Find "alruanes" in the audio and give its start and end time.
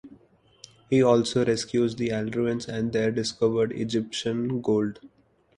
2.09-2.67